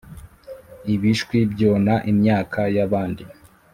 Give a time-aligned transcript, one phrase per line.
[0.93, 3.23] Ibishwi byona imyaka yabandi